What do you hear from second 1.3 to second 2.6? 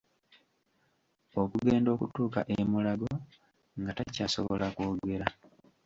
Okugenda okutuuka e